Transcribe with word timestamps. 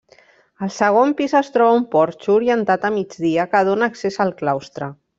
Al 0.67 0.71
segon 0.77 1.13
pis 1.19 1.35
es 1.41 1.53
troba 1.57 1.77
un 1.81 1.85
porxo 1.93 2.35
orientat 2.39 2.91
a 2.91 2.93
migdia, 2.99 3.49
que 3.55 3.65
dóna 3.71 3.93
accés 3.95 4.23
al 4.27 4.39
claustre. 4.43 4.95